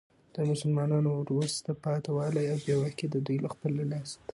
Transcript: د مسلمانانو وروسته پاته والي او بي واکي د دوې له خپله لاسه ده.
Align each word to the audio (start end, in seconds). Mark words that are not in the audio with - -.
د 0.35 0.35
مسلمانانو 0.51 1.09
وروسته 1.21 1.69
پاته 1.83 2.09
والي 2.17 2.43
او 2.51 2.57
بي 2.65 2.73
واکي 2.81 3.07
د 3.09 3.15
دوې 3.25 3.37
له 3.43 3.49
خپله 3.53 3.81
لاسه 3.91 4.15
ده. 4.21 4.25